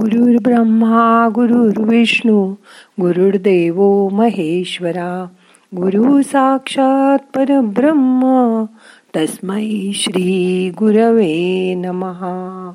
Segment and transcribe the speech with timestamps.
[0.00, 2.54] गुरुर् ब्रह्मा गुरुर्विष्णू
[3.00, 5.26] गुरुर्देव महेश्वरा
[5.76, 8.64] गुरु साक्षात परब्रह्म
[9.16, 12.72] तस्मै श्री गुरवे नमहा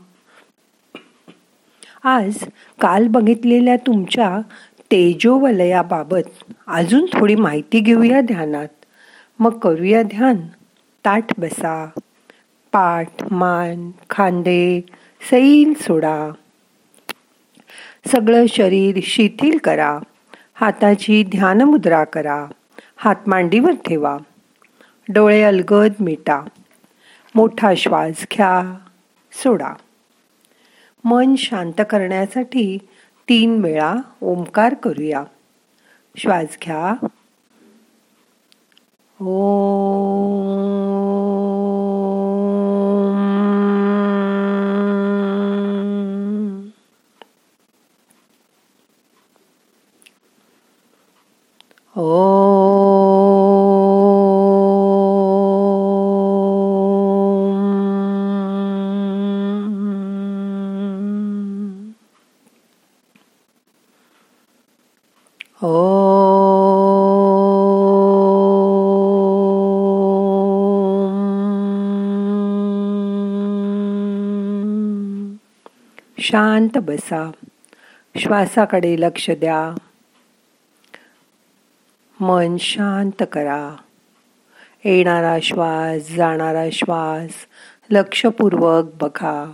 [2.03, 2.37] आज
[2.79, 4.39] काल बघितलेल्या तुमच्या
[4.91, 8.67] तेजोवलयाबाबत अजून थोडी माहिती घेऊया ध्यानात.
[9.39, 10.35] मग करूया ध्यान.
[11.05, 11.89] ताठ बसा.
[12.73, 14.85] पाठ मान खांदे
[15.31, 16.31] सैल सोडा.
[18.07, 19.99] सगळं शरीर शिथिल करा.
[20.55, 22.45] हाताची ध्यानमुद्रा करा.
[22.97, 24.17] हात मांडीवर ठेवा.
[25.09, 26.41] डोळे अलगद मिटा.
[27.35, 28.77] मोठा श्वास घ्या.
[29.33, 29.73] सोडा.
[31.03, 32.77] मन शांत करण्यासाठी
[33.29, 35.23] तीन वेळा ओंकार करूया.
[36.17, 36.93] श्वास घ्या.
[39.25, 39.37] ओ
[76.19, 77.31] शांत बसा.
[78.17, 79.75] श्वासाकडे लक्ष द्या.
[82.19, 83.75] मन शांत करा.
[84.85, 87.31] येणारा श्वास जाणारा श्वास
[87.89, 89.51] लक्षपूर्वक बघा.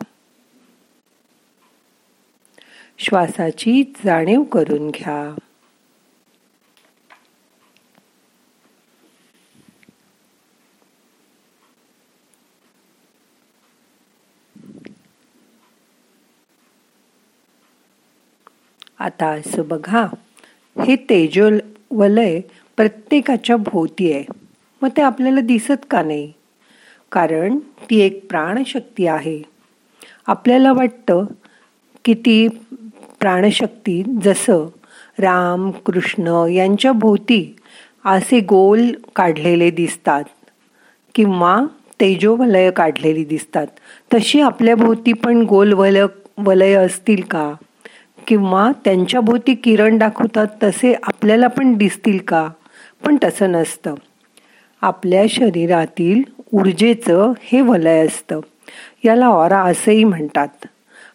[2.99, 5.35] श्वासाची जाणीव करून घ्या.
[19.03, 20.07] आता असं बघा.
[20.85, 21.59] हे तेजोल
[21.91, 22.39] वलय
[22.77, 24.23] प्रत्येकाच्या भोवती आहे.
[24.81, 26.33] मग ते आपल्याला दिसत का नाही?
[27.11, 29.41] कारण ती एक प्राणशक्ती आहे.
[30.27, 31.25] आपल्याला वाटतं
[32.05, 32.47] की ती
[33.19, 34.65] प्राणशक्ती जसं
[35.19, 37.55] राम कृष्ण यांच्या भोवती
[38.05, 40.23] असे गोल काढलेले दिसतात
[41.15, 41.61] किंवा
[41.99, 43.67] तेजोवलय काढलेली दिसतात.
[44.13, 45.97] तशी आपल्या भोवती पण गोल वल
[46.37, 47.53] वलय असतील का?
[48.27, 52.49] किंवा त्यांच्या भोवती किरण दाखवतात तसे आपल्याला पण दिसतील का?
[53.05, 53.95] पण तसं नसतं.
[54.81, 56.23] आपल्या शरीरातील
[56.53, 58.39] ऊर्जेचं हे वलय असतं.
[59.05, 60.47] याला ऑरा असंही म्हणतात.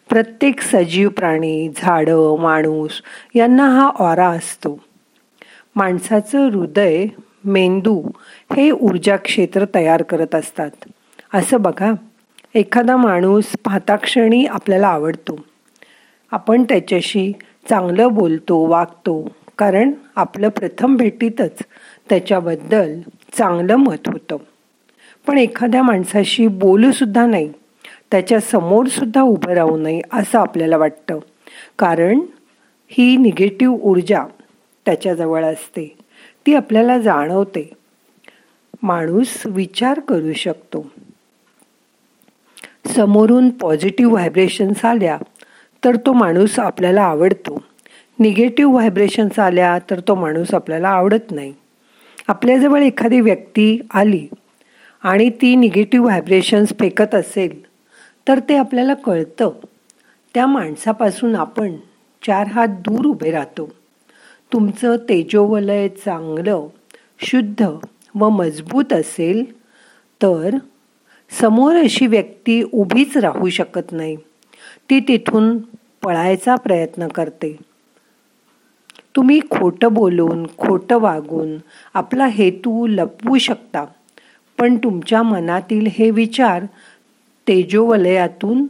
[0.09, 2.91] प्रत्येक सजीव प्राणी झाडं माणूस
[3.35, 4.79] यांना हा ऑरा असतो.
[5.75, 7.05] माणसाचं हृदय
[7.45, 8.03] मेंदू
[8.57, 10.69] हे ऊर्जा क्षेत्र तयार करत असतात.
[11.33, 11.91] असं बघा.
[12.55, 15.39] एखादा माणूस पाहताक्षणी आपल्याला आवडतो.
[16.31, 17.33] आपण त्याच्याशी
[17.69, 19.35] चांगलं बोलतो वागतो.
[19.57, 21.59] कारण आपलं प्रथम भेटीतच
[22.09, 22.99] त्याच्याबद्दल
[23.33, 24.37] चांगलं मत होतं.
[25.27, 27.51] पण एखाद्या माणसाशी बोलूसुद्धा नाही
[28.11, 31.19] त्याच्या समोरसुद्धा उभं राहू नये असं आपल्याला वाटतं.
[31.79, 32.19] कारण
[32.87, 34.23] ही निगेटिव्ह ऊर्जा
[34.85, 35.97] त्याच्याजवळ असते.
[36.45, 37.69] ती आपल्याला जाणवते.
[38.83, 40.91] माणूस विचार करू शकतो.
[42.85, 45.17] समोरून पॉझिटिव्ह व्हायब्रेशन्स आल्या
[45.85, 47.61] तर तो माणूस आपल्याला आवडतो.
[48.19, 51.53] निगेटिव्ह व्हायब्रेशन्स आल्या तर तो माणूस आपल्याला आवडत नाही.
[52.27, 54.27] आपल्याजवळ एखादी व्यक्ती आली
[55.03, 57.65] आणि ती निगेटिव्ह व्हायब्रेशन्स फेकत असेल
[58.27, 59.51] तर ते आपल्याला कळतं.
[60.33, 61.75] त्या माणसापासून आपण
[62.27, 63.69] चार हात दूर उभे राहतो.
[64.53, 66.67] तुमचं तेजोवलय चांगलं
[67.19, 67.65] शुद्ध
[68.15, 69.59] व मजबूत असेल
[70.23, 70.57] तर
[71.41, 74.17] समोर अशी व्यक्ती उभीच राहू शकत नाही.
[74.89, 75.57] ती तिथून
[76.03, 77.55] पळायचा प्रयत्न करते.
[79.15, 81.57] तुम्ही खोटं बोलून खोटं वागून
[81.93, 83.85] आपला हेतू लपवू शकता
[84.57, 86.65] पण तुमच्या मनातील हे विचार
[87.47, 88.65] तेजोवलयातून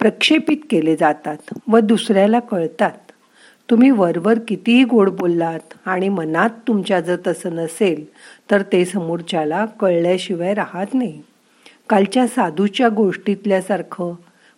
[0.00, 2.92] प्रक्षेपित केले जातात व दुसऱ्याला कळतात.
[3.68, 8.04] तुम्ही वरवर कितीही गोड बोललात आणि मनात तुमच्या जर तसं नसेल
[8.50, 11.20] तर ते समोरच्याला कळल्याशिवाय राहत नाही.
[11.88, 14.12] कालच्या साधूच्या गोष्टीतल्यासारखं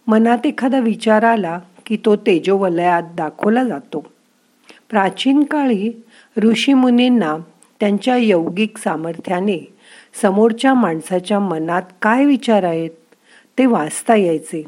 [0.09, 4.07] मनात एखादा विचार आला की तो तेजोवलयात दाखवला जातो.
[4.91, 6.03] प्राचीन काळी
[6.37, 7.37] ऋषीमुनींना
[7.81, 9.75] त्यांच्या यौगिक सामर्थ्याने
[10.23, 12.91] समोरच्या माणसाच्या मनात काय विचार आहेत
[13.59, 14.65] ते वाचता यायचे.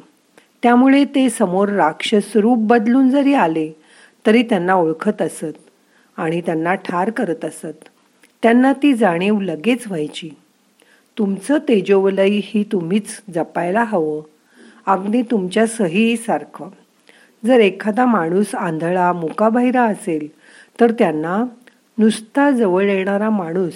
[0.62, 3.72] त्यामुळे ते समोर राक्षस रूप बदलून जरी आले
[4.26, 5.56] तरी त्यांना ओळखत असत
[6.16, 7.88] आणि त्यांना ठार करत असत.
[8.42, 10.30] त्यांना ती जाणीव लगेच व्हायची.
[11.18, 14.22] तुमचं तेजोवलय ही तुम्हीच जपायला हवं.
[14.88, 16.68] अगदी तुमच्या सहीसारखं.
[17.46, 20.28] जर एखादा माणूस आंधळा मुकाबहिरा असेल
[20.80, 21.44] तर त्यांना
[21.98, 23.72] नुसता जवळ येणारा माणूस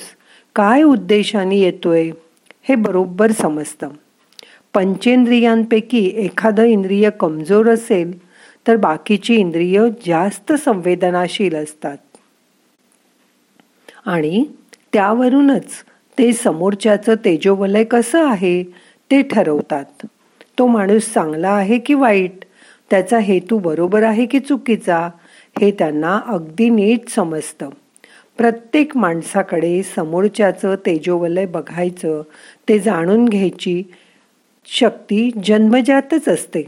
[0.57, 2.11] काय उद्देशाने येतोय
[2.69, 3.89] हे बरोबर समजतं.
[4.75, 8.19] पंचेंद्रियांपैकी एखादं इंद्रिय कमजोर असेल
[8.69, 11.97] तर बाकीची इंद्रिय जास्त संवेदनाशील असतात.
[14.07, 14.45] आणि
[14.93, 15.65] त्यावरूनच
[16.19, 18.63] ते समोरच्याचं तेजोवलय कसं आहे
[19.11, 20.07] ते ठरवतात.
[20.59, 22.45] तो माणूस चांगला आहे की वाईट?
[22.91, 25.11] त्याचा हेतू बरोबर आहे की चुकीचा?
[25.61, 27.69] हे त्यांना अगदी नीट समजतं.
[28.37, 32.23] प्रत्येक माणसाकडे समोरच्याचं तेजोवलय बघायचं
[32.69, 33.83] ते जाणून घ्यायची
[34.67, 36.63] शक्ती जन्मजातच असते.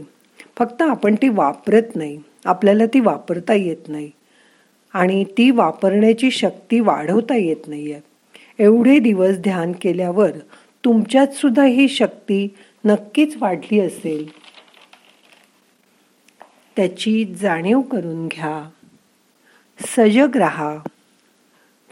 [0.57, 2.19] फक्त आपण ती वापरत नाही.
[2.45, 4.11] आपल्याला ती वापरता येत नाही.
[4.93, 7.93] आणि ती वापरण्याची शक्ती वाढवता येत नाही
[8.59, 10.31] एवढे दिवस ध्यान केल्यावर
[10.85, 12.47] तुमच्यात सुद्धा ही शक्ती
[12.85, 14.31] नक्कीच वाढली असेल.
[16.75, 18.69] त्याची जाणीव करून घ्या.
[19.79, 20.77] सजग राहा.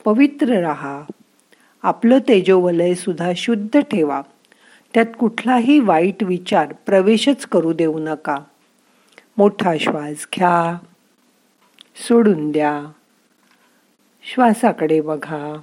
[0.06, 1.01] पवित्र राहा.
[1.84, 4.22] आपलं तेजोवलय सुद्धा शुद्ध ठेवा.
[4.94, 8.38] त्यात कुठलाही वाईट विचार प्रवेशच करू देऊ नका.
[9.38, 10.78] मोठा श्वास घ्या.
[12.07, 12.92] सोडून द्या.
[14.24, 15.62] श्वासाकडे बघा.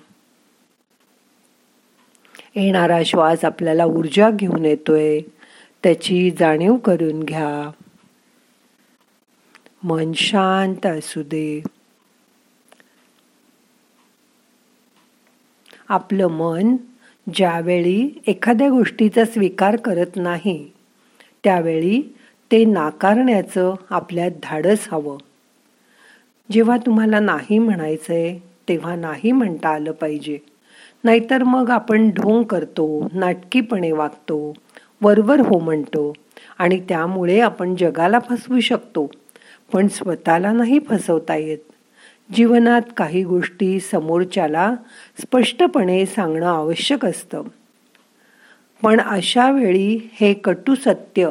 [2.61, 5.21] येणारा श्वास आपल्याला ऊर्जा घेऊन येतोय.
[5.83, 7.71] त्याची जाणीव करून घ्या.
[9.83, 11.63] मन शांत असू दे.
[15.89, 16.77] आपलं मन
[17.35, 20.71] ज्यावेळी एखाद्या गोष्टीचा स्वीकार करत नाही
[21.45, 22.15] त्यावेळी
[22.53, 25.19] ते नाकारण्याचं आपल्यात धाडस हवं.
[26.53, 30.39] जेव्हा तुम्हाला नाही म्हणायचं आहे तेव्हा नाही म्हणता आलं पाहिजे.
[31.05, 34.55] नाहीतर मग आपण ढोंग करतो नाटकीपणे वागतो
[35.03, 36.13] वरवर हो म्हणतो
[36.59, 39.11] आणि त्यामुळे आपण जगाला फसवू शकतो.
[39.73, 41.59] पण स्वतःला नाही फसवता येत.
[42.35, 44.75] जीवनात काही गोष्टी समोरच्याला
[45.21, 47.43] स्पष्टपणे सांगणं आवश्यक असतं.
[48.83, 51.31] पण अशा वेळी हे कटू सत्य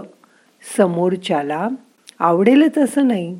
[0.77, 1.67] समोरच्याला
[2.19, 3.39] आवडेलच असं नाही.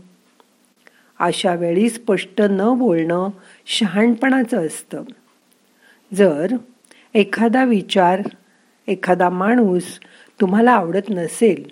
[1.20, 3.30] अशा वेळी स्पष्ट न बोलणं
[3.66, 5.04] शहाणपणाचं असतं.
[6.16, 6.56] जर
[7.14, 8.22] एखादा विचार
[8.88, 10.00] एखादा माणूस
[10.42, 11.72] तुम्हाला आवडत नसेल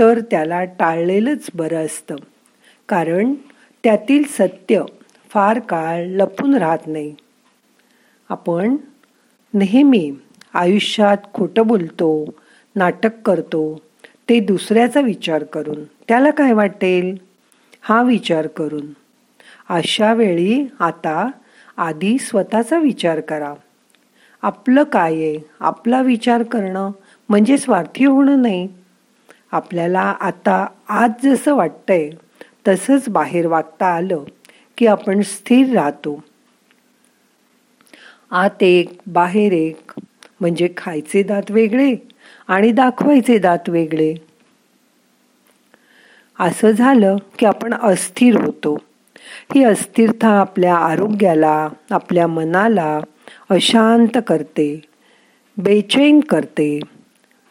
[0.00, 2.16] तर त्याला टाळलेलंच बरं असतं.
[2.88, 3.34] कारण
[3.84, 4.82] त्यातील सत्य
[5.30, 7.14] फार काळ लपून राहत नाही.
[8.28, 8.76] आपण
[9.54, 10.12] नेहमी
[10.54, 12.34] आयुष्यात खोटं बोलतो
[12.76, 13.82] नाटक करतो
[14.28, 15.84] ते दुसऱ्याचा विचार करून.
[15.84, 17.16] त्याला काय वाटेल?
[17.80, 18.86] हा विचार करून.
[19.68, 21.30] अशा वेळी आता
[21.78, 23.54] आधी स्वतःचा विचार करा.
[24.42, 25.38] आपलं काय आहे?
[25.60, 26.90] आपला विचार करणं
[27.28, 28.68] म्हणजे स्वार्थी होणं नाही.
[29.52, 32.10] आपल्याला आता आज जसं वाटतंय
[32.68, 34.24] तसंच बाहेर वागता आलं
[34.78, 36.24] की आपण स्थिर राहतो.
[38.30, 39.92] आत एक बाहेर एक
[40.40, 41.94] म्हणजे खायचे दात वेगळे
[42.48, 44.14] आणि दाखवायचे दात वेगळे.
[46.40, 48.76] असं झालं की आपण अस्थिर होतो.
[49.54, 53.00] ही अस्थिरता आपल्या आरोग्याला आपल्या मनाला
[53.50, 54.80] अशांत करते
[55.56, 56.80] बेचैन करते.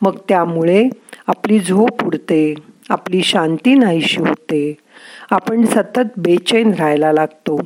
[0.02, 0.90] मग त्यामुळे
[1.28, 2.54] आपली झोप उडते
[2.90, 4.78] आपली शांती नाहीशी होते.
[5.32, 7.62] आपण सतत बेचैन राहायला लागतो.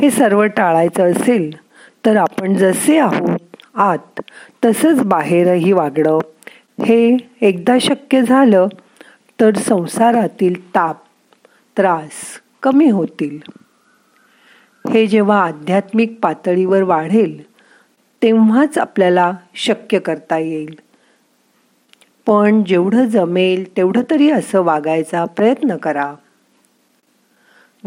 [0.00, 1.56] हे सर्व टाळायचं असेल
[2.06, 4.20] तर आपण जसे आहोत आत
[4.64, 6.18] तसंच बाहेरही वागणं.
[6.84, 8.66] हे एकदा शक्य झालं
[9.40, 10.96] तर संसारातील ताप
[11.76, 13.38] त्रास कमी होतील.
[14.90, 17.42] हे जेव्हा आध्यात्मिक पातळीवर वाढेल
[18.22, 20.78] तेव्हाच आपल्याला शक्य करता येईल.
[22.26, 26.14] पण जेवढं जमेल तेवढं तरी असं वागायचा प्रयत्न करा.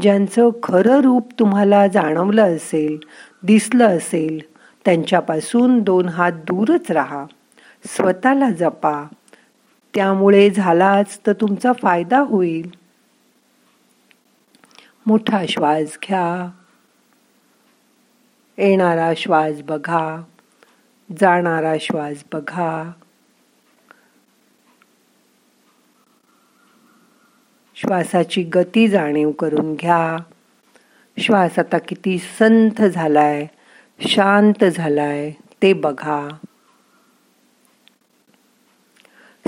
[0.02, 2.98] ज्यांचं खरं रूप तुम्हाला जाणवलं असेल
[3.44, 4.40] दिसलं असेल
[4.86, 7.26] त्यांच्यापासून दोन हात दूरच राहा.
[7.86, 9.08] स्वतःला जपा.
[9.96, 12.79] त्यामुळे झालाच तर तुमचा फायदा होईल.
[15.10, 16.50] मोठा श्वास घ्या.
[18.58, 20.22] येणारा श्वास बघा.
[21.20, 22.92] जाणारा श्वास बघा.
[27.76, 30.18] श्वासाची गती जाणीव करून घ्या.
[31.18, 33.48] श्वास आता किती संथ झालाय
[34.08, 36.30] शांत झालाय ते बघा.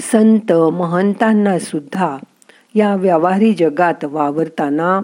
[0.01, 2.17] संत महंतांना सुद्धा
[2.75, 5.01] या व्यवहारी जगात वावरताना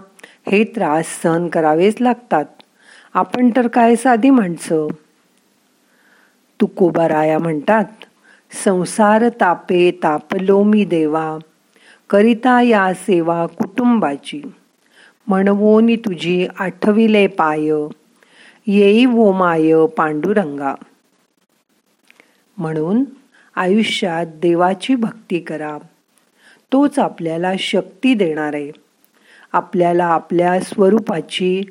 [0.52, 2.44] हे त्रास सहन करावेच लागतात.
[3.14, 4.86] आपण तर काय साधी माणसं?
[6.60, 7.84] तुकोबाराया म्हणतात
[8.64, 11.38] संसार तापे तापलो मी देवा
[12.10, 14.42] करिता या सेवा कुटुंबाची.
[15.26, 17.60] म्हणवोनी तुझी आठविले पाय
[18.66, 20.74] येई वो माय पांडुरंगा.
[22.56, 23.04] म्हणून
[23.56, 25.78] आयुष्यात देवाची भक्ती करा.
[26.72, 28.70] तोच आपल्याला शक्ती देणार आहे.
[29.52, 31.62] आपल्याला आपल्या स्वरूपाची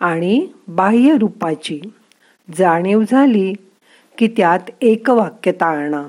[0.00, 1.80] आणि बाह्य रूपाची
[2.58, 3.54] जाणीव झाली
[4.18, 6.06] की त्यात एकवाक्यता आणा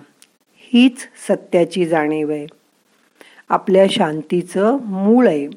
[0.56, 0.98] हीच
[1.28, 2.48] सत्याची जाणीव आहे.
[3.50, 5.48] आपल्या शांतीचं मूळ आहे.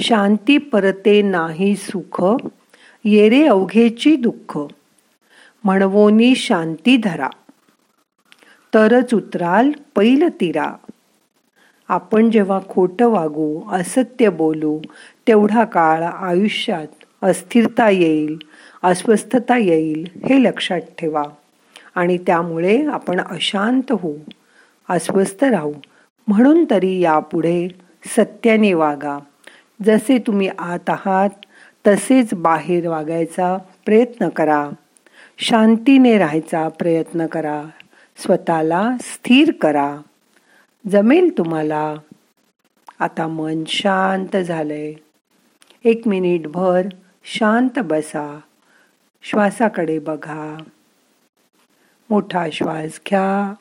[0.00, 2.24] शांती परते नाही सुख
[3.04, 4.58] येरे अवघेची दुःख.
[5.64, 7.28] म्हणवोनी शांती धरा.
[8.74, 10.74] तरच उतराल पैल तिरा.
[11.92, 14.80] आपण जेव्हा खोटं वागू असत्य बोलू
[15.28, 16.86] तेवढा काळ आयुष्यात
[17.22, 18.38] अस्थिरता येईल
[18.82, 21.22] अस्वस्थता येईल हे लक्षात ठेवा.
[21.94, 24.16] आणि त्यामुळे आपण अशांत होऊ
[24.90, 25.72] अस्वस्थ राहू.
[26.28, 27.68] म्हणून तरी यापुढे
[28.06, 29.18] सत्याने वागा.
[29.82, 31.30] जसे तुम्ही आत आहात
[31.86, 34.70] तसेच बाहेर वागायचा प्रयत्न करा.
[35.38, 37.62] शांतीने राहायचा प्रयत्न करा.
[38.16, 39.96] स्वतःला स्थिर करा.
[40.90, 41.94] जमेल तुम्हाला.
[42.98, 44.94] आता मन शांत झालंय.
[45.84, 46.88] एक मिनिट भर
[47.24, 48.40] शांत बसा.
[49.22, 50.62] श्वासाकडे बघा.
[52.10, 53.54] मोठा श्वास घ्या.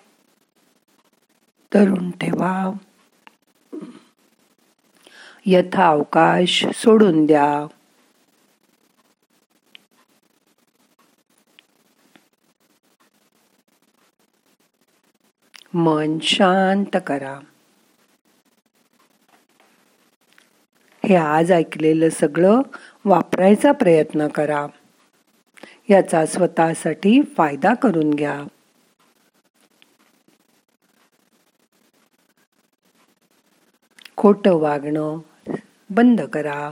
[1.74, 2.72] धरून ठेवा.
[5.46, 7.68] यथा अवकाश सोडून द्या.
[15.74, 17.40] मन शांत करा.
[21.06, 22.62] हे आज ऐकलेलं सगळं
[23.06, 24.68] वापरायचा प्रयत्न करा.
[25.90, 28.44] याचा स्वतःसाठी फायदा करून घ्या.
[34.18, 35.20] खोटं वागणं
[35.90, 36.72] बंद करा.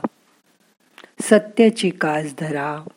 [1.21, 2.87] सत्याची कास धरा.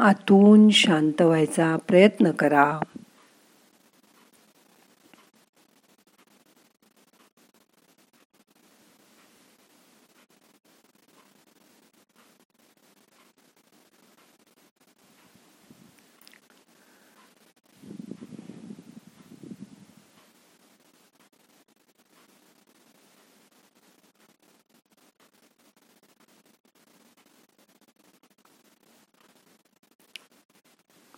[0.00, 2.80] आतून शांत व्हायचा प्रयत्न करा.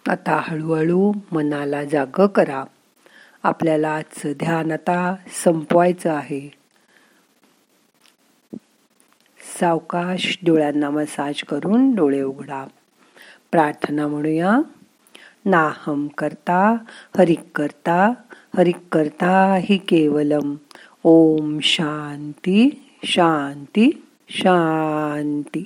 [0.09, 2.65] आता हळूहळू मनाला जाग करा.
[3.43, 6.51] आपल्याला आजचं ध्यान आता संपवायचं आहे.
[9.61, 12.67] सावकाश डोळ्यांना मसाज करून डोळे उघडा.
[13.51, 14.59] प्रार्थना म्हणूया.
[15.45, 16.77] नाहम करता
[17.19, 18.13] हरिक करता
[18.57, 20.55] हरिक करता हि केवलम.
[21.05, 25.65] ओम शांती शांती शांती.